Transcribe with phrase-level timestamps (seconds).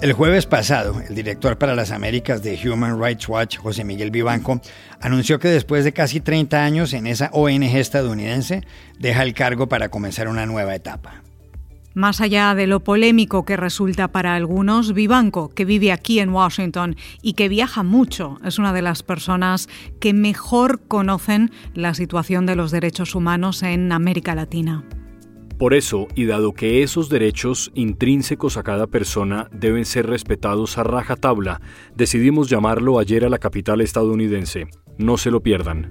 [0.00, 4.60] El jueves pasado, el director para las Américas de Human Rights Watch, José Miguel Vivanco,
[5.00, 8.62] anunció que después de casi 30 años en esa ONG estadounidense,
[9.00, 11.24] deja el cargo para comenzar una nueva etapa.
[11.94, 16.94] Más allá de lo polémico que resulta para algunos, Vivanco, que vive aquí en Washington
[17.20, 19.68] y que viaja mucho, es una de las personas
[19.98, 24.84] que mejor conocen la situación de los derechos humanos en América Latina.
[25.58, 30.84] Por eso, y dado que esos derechos intrínsecos a cada persona deben ser respetados a
[30.84, 31.60] rajatabla,
[31.96, 34.68] decidimos llamarlo ayer a la capital estadounidense.
[34.98, 35.90] No se lo pierdan.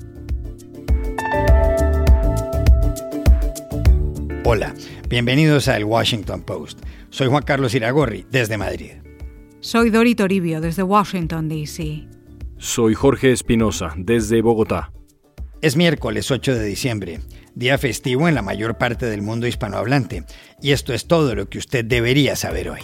[4.45, 4.73] Hola,
[5.09, 6.80] bienvenidos a El Washington Post.
[7.09, 8.91] Soy Juan Carlos Iragorri, desde Madrid.
[9.59, 12.08] Soy Dori Toribio, desde Washington, D.C.
[12.58, 14.94] Soy Jorge Espinosa, desde Bogotá.
[15.61, 17.20] Es miércoles 8 de diciembre,
[17.57, 20.23] día festivo en la mayor parte del mundo hispanohablante,
[20.61, 22.81] y esto es todo lo que usted debería saber hoy.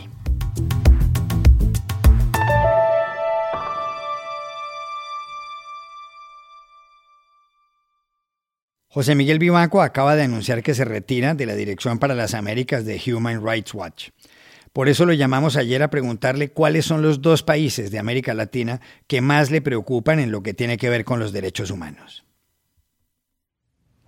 [8.88, 12.85] José Miguel Vivanco acaba de anunciar que se retira de la Dirección para las Américas
[12.85, 14.09] de Human Rights Watch.
[14.71, 18.81] Por eso lo llamamos ayer a preguntarle cuáles son los dos países de América Latina
[19.08, 22.23] que más le preocupan en lo que tiene que ver con los derechos humanos.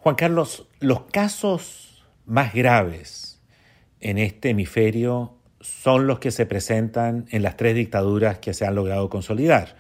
[0.06, 3.42] Juan Carlos, los casos más graves
[4.02, 8.76] en este hemisferio son los que se presentan en las tres dictaduras que se han
[8.76, 9.76] logrado consolidar.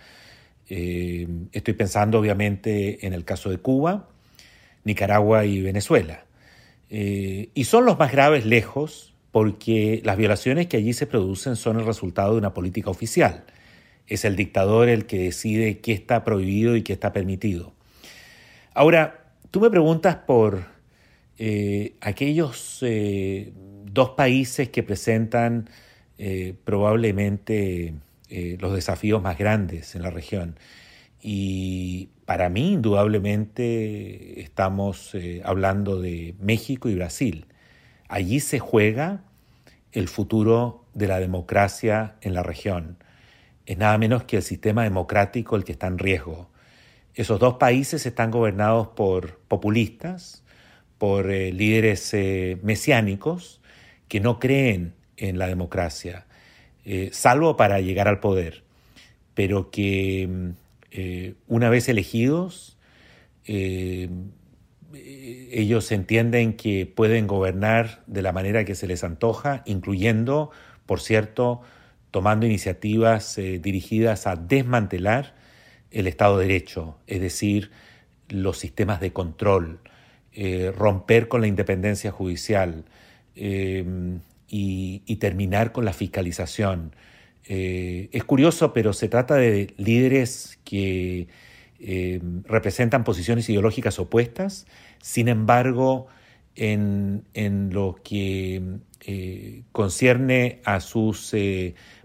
[0.67, 4.09] Eh, estoy pensando obviamente en el caso de Cuba,
[4.83, 6.25] Nicaragua y Venezuela.
[6.89, 11.79] Eh, y son los más graves lejos porque las violaciones que allí se producen son
[11.79, 13.43] el resultado de una política oficial.
[14.07, 17.73] Es el dictador el que decide qué está prohibido y qué está permitido.
[18.73, 19.24] Ahora,
[19.55, 20.65] Tú me preguntas por
[21.37, 23.53] eh, aquellos eh,
[23.85, 25.69] dos países que presentan
[26.17, 27.93] eh, probablemente
[28.59, 30.59] los desafíos más grandes en la región.
[31.21, 37.45] Y para mí, indudablemente, estamos hablando de México y Brasil.
[38.09, 39.23] Allí se juega
[39.93, 42.97] el futuro de la democracia en la región.
[43.65, 46.49] Es nada menos que el sistema democrático el que está en riesgo.
[47.15, 50.43] Esos dos países están gobernados por populistas,
[50.97, 53.61] por eh, líderes eh, mesiánicos
[54.09, 56.25] que no creen en la democracia,
[56.83, 58.65] eh, salvo para llegar al poder,
[59.33, 60.49] pero que mm,
[61.47, 62.77] una vez elegidos,
[63.43, 64.11] ellos
[65.91, 70.51] entienden que pueden gobernar de la manera que se les antoja, incluyendo,
[70.85, 71.59] por cierto,
[72.11, 75.33] tomando iniciativas dirigidas a desmantelar
[75.91, 77.71] el Estado de Derecho, es decir,
[78.29, 79.79] los sistemas de control,
[80.33, 82.83] eh, romper con la independencia judicial
[83.35, 83.85] eh,
[84.49, 86.93] y, terminar con la fiscalización.
[87.47, 91.27] Eh, es curioso, pero se trata de líderes que
[92.45, 94.65] representan posiciones ideológicas opuestas,
[95.01, 96.07] sin embargo,
[96.55, 98.61] en, en lo que
[99.71, 101.35] concierne a sus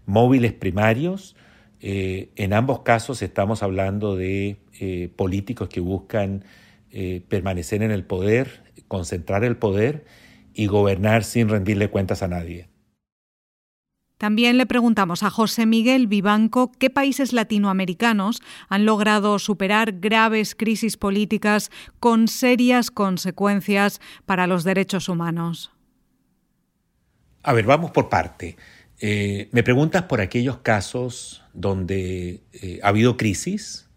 [0.06, 1.34] móviles primarios,
[1.80, 6.44] eh, en ambos casos estamos hablando de eh, políticos que buscan
[6.90, 10.04] eh, permanecer en el poder, concentrar el poder
[10.52, 12.68] y gobernar sin rendirle cuentas a nadie.
[14.18, 20.98] También le preguntamos a José Miguel Vivanco qué países latinoamericanos han logrado superar graves crisis
[20.98, 21.70] políticas
[22.00, 25.72] con serias consecuencias para los derechos humanos.
[27.42, 28.56] A ver, vamos por parte.
[29.02, 33.88] Me preguntas por aquellos casos donde eh, ha habido crisis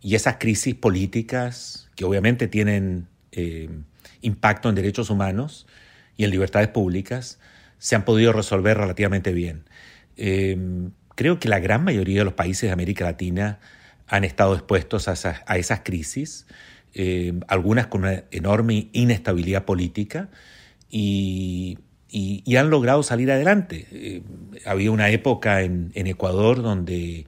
[0.00, 3.68] y esas crisis políticas que obviamente tienen eh,
[4.22, 5.66] impacto en derechos humanos
[6.16, 7.38] y en libertades públicas
[7.78, 9.64] se han podido resolver relativamente bien.
[10.16, 13.60] Em, creo que la gran mayoría de los países de América Latina
[14.06, 15.12] han estado expuestos a
[15.56, 16.46] esas, crisis,
[16.94, 20.30] em, algunas con una enorme inestabilidad política
[20.90, 21.78] y,
[22.18, 23.86] y, han logrado salir adelante.
[23.92, 24.22] Eh,
[24.64, 27.26] había una época en, Ecuador donde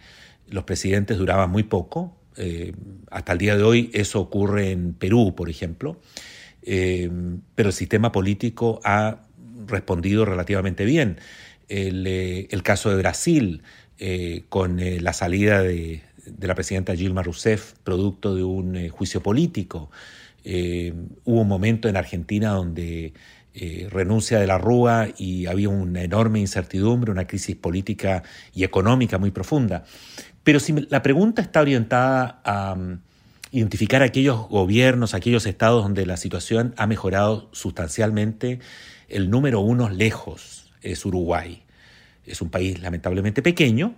[0.48, 2.16] los presidentes duraban muy poco.
[2.36, 2.72] Eh,
[3.10, 6.00] hasta el día de hoy eso ocurre en Perú, por ejemplo.
[6.62, 7.10] Eh,
[7.54, 9.26] pero el sistema político ha
[9.66, 11.18] respondido relativamente bien.
[11.68, 13.62] El, caso de Brasil,
[14.48, 19.90] con la salida de, de, la presidenta Dilma Rousseff, producto de un juicio político.
[20.44, 23.12] hubo un momento en Argentina donde
[23.60, 28.22] eh, renuncia de la Rúa y había una enorme incertidumbre, una crisis política
[28.54, 29.82] y económica muy profunda.
[30.44, 33.00] Pero si la pregunta está orientada a um,
[33.50, 38.60] identificar aquellos gobiernos, aquellos estados donde la situación ha mejorado sustancialmente,
[39.08, 41.64] el número uno lejos es Uruguay.
[42.24, 43.96] Es un país lamentablemente pequeño,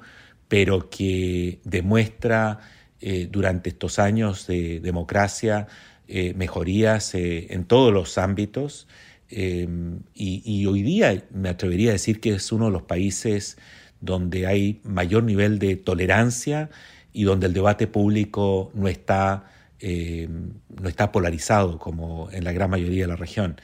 [0.48, 2.60] pero que demuestra
[3.02, 5.66] eh, durante estos años de democracia
[6.08, 8.88] eh, mejorías en todos los ámbitos.
[9.30, 13.58] Y, hoy día me atrevería a decir que es uno de los países
[14.00, 16.70] donde hay mayor nivel de tolerancia
[17.12, 19.50] y donde el debate público no está,
[19.80, 23.60] no está polarizado como en la gran mayoría de la región.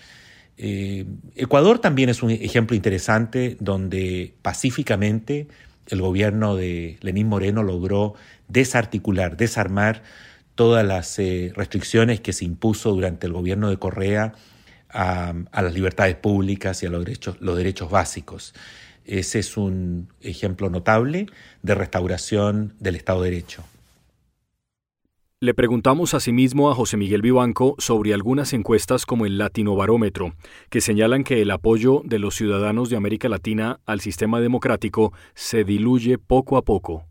[0.56, 5.48] Ecuador también es un ejemplo interesante donde pacíficamente
[5.88, 8.14] el gobierno de Lenín Moreno logró
[8.48, 10.02] desarticular, desarmar
[10.54, 14.32] todas las eh, restricciones que se impuso durante el gobierno de Correa
[14.90, 18.54] a, las libertades públicas y a los derechos, los derechos básicos.
[19.04, 21.26] Ese es un ejemplo notable
[21.62, 23.64] de restauración del Estado de Derecho.
[25.38, 30.34] Le preguntamos asimismo a José Miguel Vivanco sobre algunas encuestas como el Latino Barómetro,
[30.70, 35.62] que señalan que el apoyo de los ciudadanos de América Latina al sistema democrático se
[35.62, 37.04] diluye poco a poco.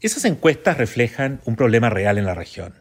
[0.00, 2.74] Esas encuestas reflejan un problema real en la región,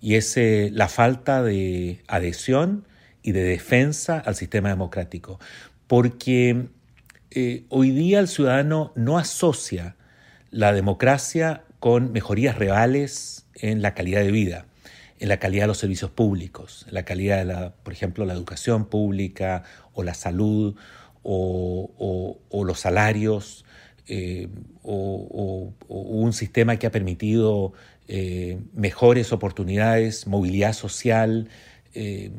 [0.00, 2.86] y es eh, la falta de adhesión
[3.22, 5.38] y de defensa al sistema democrático,
[5.86, 6.68] porque
[7.30, 9.96] eh, hoy día el ciudadano no asocia
[10.50, 14.66] la democracia con mejorías reales en la calidad de vida,
[15.18, 18.34] en la calidad de los servicios públicos, en la calidad de, la, por ejemplo, la
[18.34, 20.76] educación pública o la salud
[21.22, 23.64] o, los salarios
[24.06, 24.48] eh,
[24.82, 27.72] o, un sistema que ha permitido
[28.08, 31.48] eh, mejores oportunidades, movilidad social,
[31.94, 32.32] eh,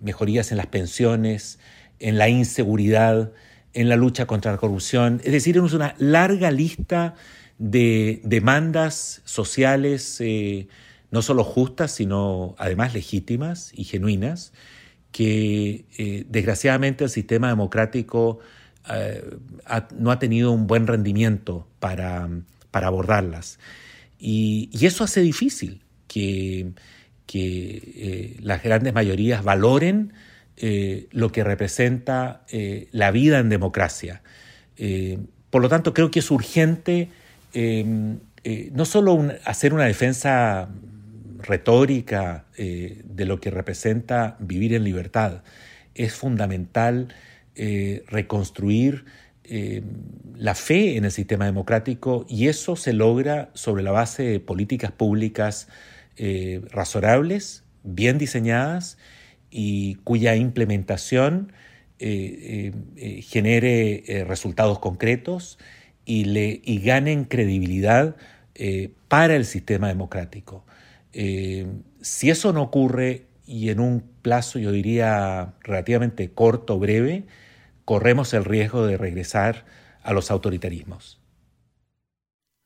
[0.00, 1.58] mejorías en las pensiones,
[1.98, 3.32] en la inseguridad,
[3.72, 5.20] en la lucha contra la corrupción.
[5.24, 7.14] Es decir, tenemos una larga lista
[7.58, 10.68] de demandas sociales eh,
[11.10, 14.52] no solo justas, sino además legítimas y genuinas,
[15.12, 18.38] que eh, desgraciadamente el sistema democrático
[18.90, 19.24] eh,
[19.96, 22.28] no ha tenido un buen rendimiento para,
[22.70, 23.58] para abordarlas.
[24.20, 26.72] Y, eso hace difícil que,
[27.26, 30.12] que las grandes mayorías valoren
[31.10, 32.44] lo que representa
[32.92, 34.22] la vida en democracia.
[35.48, 37.08] por lo tanto, creo que es urgente
[37.52, 40.68] Em, eh, no solo hacer una defensa
[41.38, 45.42] retórica eh, de lo que representa vivir en libertad,
[45.94, 47.08] es fundamental
[47.56, 49.04] eh, reconstruir
[49.50, 49.84] em,
[50.36, 54.92] la fe en el sistema democrático y eso se logra sobre la base de políticas
[54.92, 55.68] públicas
[56.70, 58.98] razonables, bien diseñadas
[59.50, 61.50] y cuya implementación
[61.98, 65.58] genere resultados concretos
[66.04, 68.16] y, le, y ganen credibilidad
[68.54, 70.64] eh, para el sistema democrático.
[71.12, 71.66] Eh,
[72.00, 77.24] si eso no ocurre y en un plazo, yo diría, relativamente corto breve,
[77.84, 79.64] corremos el riesgo de regresar
[80.02, 81.20] a los autoritarismos.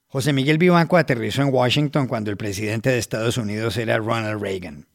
[0.06, 4.86] José Miguel Vivanco aterrizó en Washington cuando el presidente de Estados Unidos era Ronald Reagan.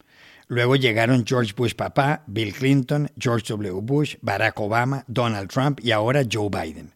[0.47, 3.81] Luego llegaron George Bush papá, Bill Clinton, George W.
[3.81, 6.95] Bush, Barack Obama, Donald Trump y ahora Joe Biden.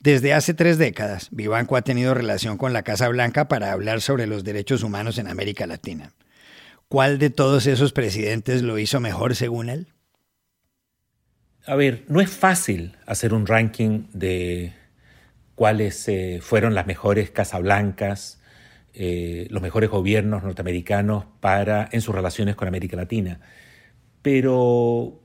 [0.00, 4.26] Desde hace tres décadas, Vivanco ha tenido relación con la Casa Blanca para hablar sobre
[4.26, 6.12] los derechos humanos en América Latina.
[6.88, 9.88] ¿Cuál de todos esos presidentes lo hizo mejor según él?
[11.68, 14.72] A ver, no es fácil hacer un ranking de
[15.54, 18.40] cuáles eh, fueron las mejores Casablancas,
[18.94, 23.40] eh, los mejores gobiernos norteamericanos para, en sus relaciones con América Latina.
[24.22, 25.20] Pero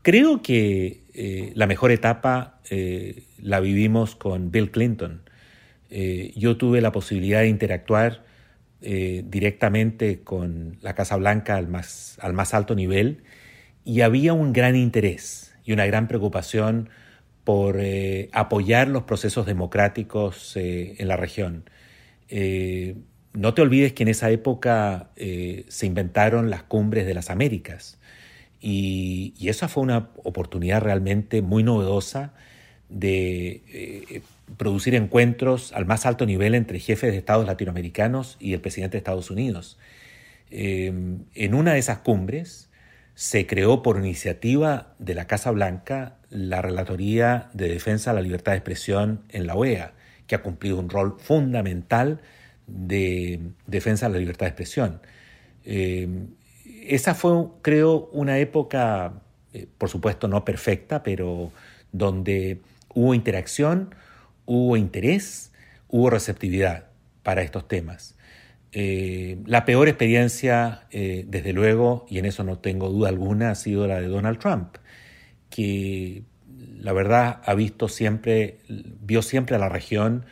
[0.00, 5.20] creo que eh, la mejor etapa eh, la vivimos con Bill Clinton.
[5.90, 8.24] Yo tuve la posibilidad de interactuar
[8.80, 13.22] directamente con la Casa Blanca al más alto nivel
[13.84, 16.88] y había un gran interés y una gran preocupación
[17.44, 17.78] por
[18.32, 21.64] apoyar los procesos democráticos en la región.
[23.32, 27.98] no te olvides que en esa época se inventaron las cumbres de las Américas
[28.60, 32.34] y, esa fue una oportunidad realmente muy novedosa
[32.88, 34.22] de eh,
[34.56, 38.98] producir encuentros al más alto nivel entre jefes de estados latinoamericanos y el presidente de
[38.98, 39.78] Estados Unidos.
[40.50, 40.92] Eh,
[41.34, 42.67] en una de esas cumbres
[43.18, 48.52] se creó por iniciativa de la Casa Blanca la Relatoría de Defensa de la Libertad
[48.52, 49.92] de Expresión en la OEA,
[50.28, 52.20] que ha cumplido un rol fundamental
[52.68, 55.00] de defensa de la libertad de expresión.
[55.64, 56.26] Eh,
[56.86, 59.14] esa fue, creo, una época,
[59.52, 61.50] eh, por supuesto, no perfecta, pero
[61.90, 62.60] donde
[62.94, 63.96] hubo interacción,
[64.46, 65.50] hubo interés,
[65.88, 66.84] hubo receptividad
[67.24, 68.14] para estos temas.
[68.80, 73.54] Eh, la peor experiencia, eh, desde luego, y en eso no tengo duda alguna, ha
[73.56, 74.76] sido la de Donald Trump,
[75.50, 76.22] que
[76.78, 80.26] la verdad ha visto siempre, vio siempre a la región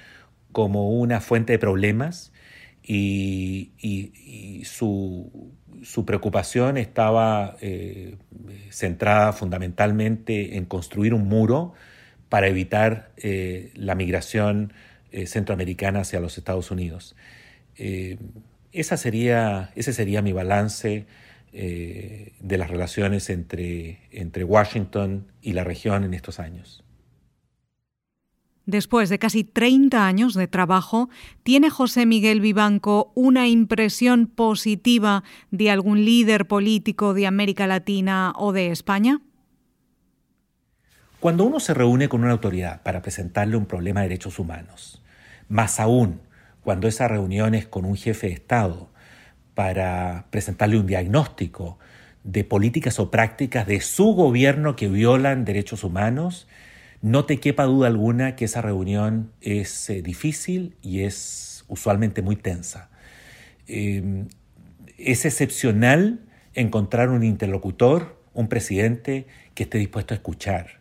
[0.52, 2.32] como una fuente de problemas
[2.84, 3.72] y,
[4.64, 5.52] su,
[6.06, 8.16] preocupación estaba eh,
[8.70, 11.72] centrada fundamentalmente en construir un muro
[12.28, 13.10] para evitar
[13.74, 14.72] la migración
[15.26, 17.16] centroamericana hacia los Estados Unidos.
[18.72, 21.06] Esa sería, ese sería mi balance
[21.52, 26.84] de las relaciones entre, entre Washington y la región en estos años.
[28.66, 31.08] Después de casi 30 años de trabajo,
[31.44, 38.52] ¿tiene José Miguel Vivanco una impresión positiva de algún líder político de América Latina o
[38.52, 39.20] de España?
[41.20, 45.00] Cuando uno se reúne con una autoridad para presentarle un problema de derechos humanos,
[45.48, 46.20] más aún
[46.66, 48.90] cuando esa reunión es con un jefe de Estado
[49.54, 51.78] para presentarle un diagnóstico
[52.24, 56.48] de políticas o prácticas de su gobierno que violan derechos humanos,
[57.02, 62.34] no te quepa duda alguna que esa reunión es eh, difícil y es usualmente muy
[62.34, 62.90] tensa.
[63.68, 64.26] Em,
[64.98, 66.18] es excepcional
[66.54, 70.80] encontrar un interlocutor, un presidente que esté dispuesto a escuchar,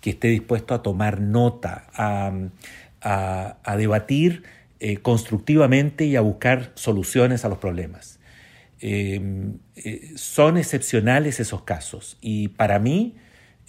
[0.00, 2.32] que esté dispuesto a tomar nota, a,
[3.76, 4.42] debatir
[4.80, 8.18] eh, constructivamente y a buscar soluciones a los problemas.
[8.80, 13.14] Em, eh, son excepcionales esos casos y para mí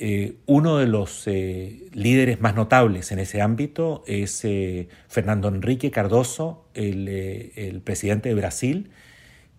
[0.04, 5.92] eh, uno de los eh, líderes más notables en ese ámbito es eh, Fernando Enrique
[5.92, 8.90] Cardoso, el, presidente de Brasil,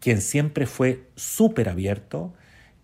[0.00, 2.34] quien siempre fue súper abierto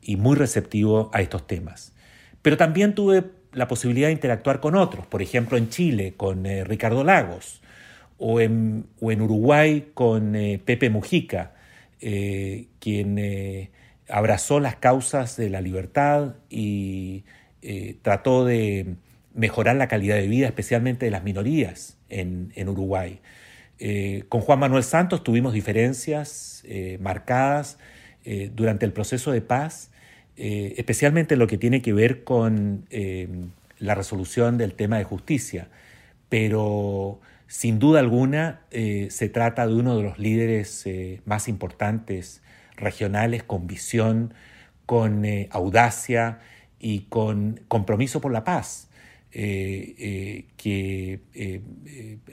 [0.01, 1.95] y muy receptivo a estos temas.
[2.43, 7.03] Pero también tuve la posibilidad de interactuar con otros, por ejemplo en Chile con Ricardo
[7.03, 7.58] Lagos
[8.19, 10.33] o en, o en Uruguay con
[10.65, 11.55] Pepe Mujica,
[12.01, 13.19] quien
[14.09, 17.25] abrazó las causas de la libertad y
[17.63, 18.97] eh, trató de
[19.35, 23.21] mejorar la calidad de vida, especialmente de las minorías en, Uruguay.
[23.79, 27.79] Eh, con Juan Manuel Santos tuvimos diferencias eh, marcadas
[28.53, 29.91] durante el proceso de paz,
[30.37, 32.85] especialmente lo que tiene que ver con
[33.79, 35.69] la resolución del tema de justicia.
[36.29, 40.87] Pero sin duda alguna se trata de uno de los líderes
[41.25, 42.43] más importantes
[42.76, 44.35] regionales con visión,
[44.87, 46.38] con audacia
[46.78, 48.88] y con compromiso por la paz,
[49.33, 51.61] eh, eh, que eh,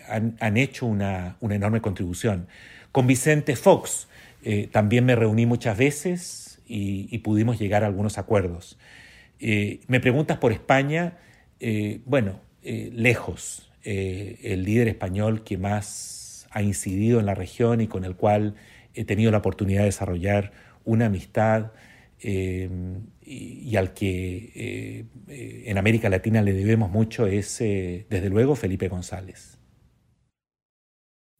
[0.07, 2.48] han, hecho una, enorme contribución.
[2.91, 4.07] Con Vicente Fox
[4.72, 8.77] también me reuní muchas veces y, pudimos llegar a algunos acuerdos.
[9.39, 11.17] me preguntas por España,
[12.05, 18.15] bueno, lejos, el líder español que más ha incidido en la región y con el
[18.15, 18.56] cual
[18.94, 20.51] he tenido la oportunidad de desarrollar
[20.84, 21.72] una amistad
[23.25, 28.56] y, al que eh, eh, en América Latina le debemos mucho es, eh, desde luego,
[28.56, 29.58] Felipe González.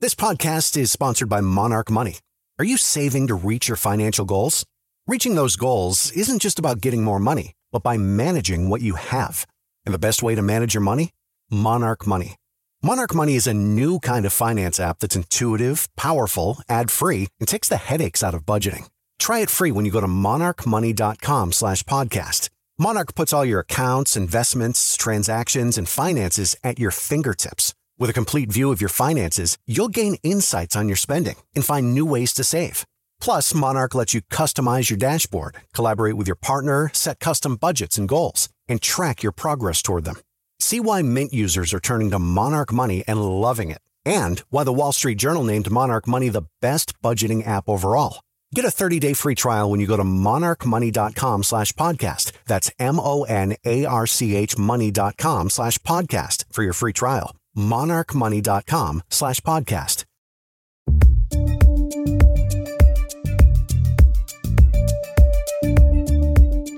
[0.02, 2.20] This podcast is sponsored by Monarch Money.
[2.60, 4.66] Are you saving to reach your financial goals?
[5.08, 9.46] Reaching those goals isn't just about getting more money, but by managing what you have.
[9.86, 11.12] And the best way to manage your money?
[11.52, 12.36] Monarch Money.
[12.82, 17.70] Monarch Money is a new kind of finance app that's intuitive, powerful, ad-free, and takes
[17.70, 18.88] the headaches out of budgeting.
[19.20, 22.50] Try it free when you go to monarchmoney.com slash podcast.
[22.78, 27.74] Monarch puts all your accounts, investments, transactions, and finances at your fingertips.
[27.98, 31.94] With a complete view of your finances, you'll gain insights on your spending and find
[31.94, 32.86] new ways to save.
[33.22, 38.10] Plus, Monarch lets you customize your dashboard, collaborate with your partner, set custom budgets and
[38.10, 40.18] goals, and track your progress toward them.
[40.66, 44.74] See why Mint users are turning to Monarch Money and loving it, and why the
[44.74, 48.24] Wall Street Journal named Monarch Money the best budgeting app overall.
[48.56, 52.32] Get a 30-day free trial when you go to monarchmoney.com slash podcast.
[52.48, 57.36] That's M-O-N-A-R-C-H money.com slash podcast for your free trial.
[57.56, 60.04] monarchmoney.com slash podcast.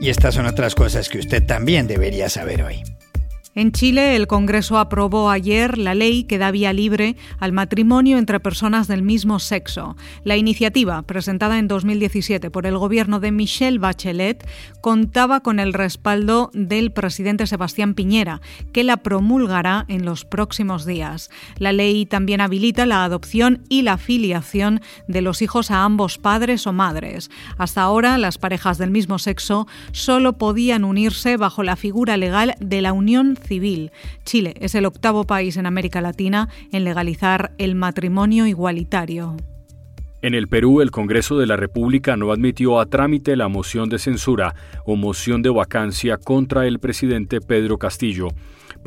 [0.01, 2.83] Y estas son otras cosas que usted también debería saber hoy.
[3.57, 8.39] En Chile, el Congreso aprobó ayer la ley que da vía libre al matrimonio entre
[8.39, 9.97] personas del mismo sexo.
[10.23, 14.47] La iniciativa, presentada en 2017 por el gobierno de Michelle Bachelet,
[14.79, 18.41] contaba con el respaldo del presidente Sebastián Piñera,
[18.73, 21.31] que la promulgará en los próximos días.
[21.57, 26.67] La ley también habilita la adopción y la filiación de los hijos a ambos padres
[26.67, 27.31] o madres.
[27.57, 32.83] Hasta ahora, las parejas del mismo sexo solo podían unirse bajo la figura legal de
[32.83, 33.35] la unión
[34.25, 39.37] Chile es el octavo país en América Latina en legalizar el matrimonio igualitario.
[40.21, 43.99] En el Perú, el Congreso de la República no admitió a trámite la moción de
[43.99, 48.29] censura o moción de vacancia contra el presidente Pedro Castillo.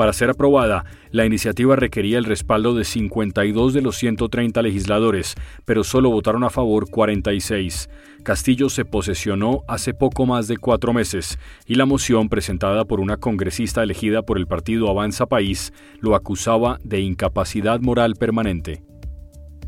[0.00, 5.34] Para ser aprobada, la iniciativa requería el respaldo de 52 de los 130 legisladores,
[5.66, 7.90] pero solo votaron a favor 46.
[8.22, 13.18] Castillo se posesionó hace poco más de cuatro meses y la moción presentada por una
[13.18, 18.89] congresista elegida por el partido Avanza País lo acusaba de incapacidad moral permanente.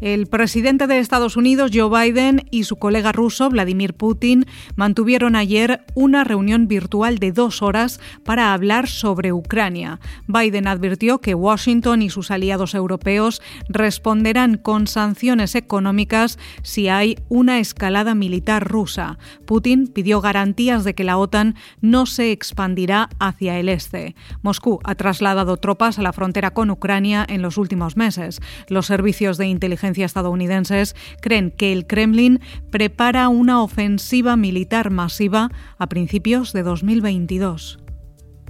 [0.02, 5.84] El presidente de Estados Unidos, Joe Biden, y su colega ruso, Vladimir Putin, mantuvieron ayer
[5.94, 10.00] una reunión virtual de dos horas para hablar sobre Ucrania.
[10.26, 17.60] Biden advirtió que Washington y sus aliados europeos responderán con sanciones económicas si hay una
[17.60, 19.18] escalada militar rusa.
[19.46, 24.16] Putin pidió garantías de que la OTAN no se expandirá hacia el este.
[24.42, 28.40] Moscú ha trasladado tropas a la frontera con Ucrania en los últimos meses.
[28.66, 35.88] Los servicios de inteligencia estadounidenses creen que el Kremlin prepara una ofensiva militar masiva a
[35.88, 37.78] principios de 2022.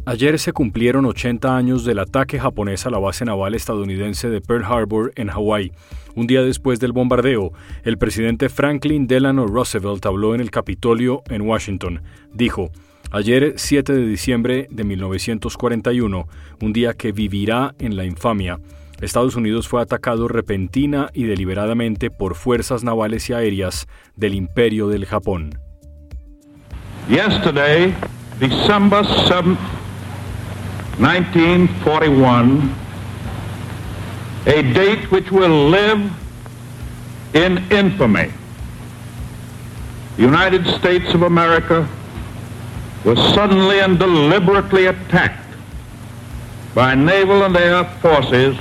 [0.04, 4.64] Ayer se cumplieron 80 años del ataque japonés a la base naval estadounidense de Pearl
[4.64, 5.72] Harbor en Hawái.
[6.16, 7.52] Un día después del bombardeo,
[7.84, 12.02] el presidente Franklin Delano Roosevelt habló en el Capitolio en Washington.
[12.32, 12.72] Dijo,
[13.12, 16.26] Ayer, 7 de diciembre de 1941,
[16.62, 18.58] un día que vivirá en la infamia,
[19.00, 25.06] Estados Unidos fue atacado repentina y deliberadamente por fuerzas navales y aéreas del Imperio del
[25.06, 25.58] Japón.
[27.08, 27.94] Yesterday,
[28.38, 29.56] December 7,
[30.98, 32.70] 1941,
[34.46, 36.00] a date which will live
[37.34, 38.30] in infamy.
[40.16, 41.88] The United States of America
[43.04, 45.40] was suddenly and deliberately attacked
[46.74, 48.56] by naval and air forces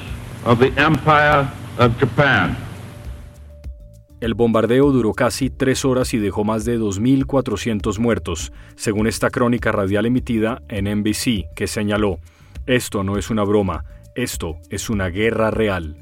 [4.22, 9.72] el bombardeo duró casi tres horas y dejó más de 2.400 muertos, según esta crónica
[9.72, 12.20] radial emitida en NBC, que señaló,
[12.68, 15.98] esto no es una broma, esto es una guerra real.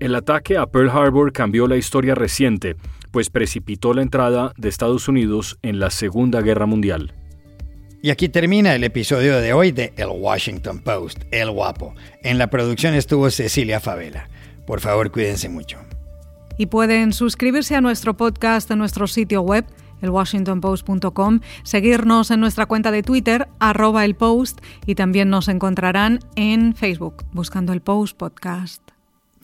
[0.00, 2.76] El ataque a Pearl Harbor cambió la historia reciente,
[3.10, 7.14] pues precipitó la entrada de Estados Unidos en la Segunda Guerra Mundial.
[8.00, 11.94] Y aquí termina el episodio de hoy de El Washington Post, El Guapo.
[12.22, 14.28] En la producción estuvo Cecilia Favela.
[14.68, 15.78] Por favor, cuídense mucho.
[16.58, 19.64] Y pueden suscribirse a nuestro podcast en nuestro sitio web,
[20.00, 26.76] elwashingtonpost.com, seguirnos en nuestra cuenta de Twitter, arroba el post, y también nos encontrarán en
[26.76, 28.87] Facebook, buscando el Post Podcast.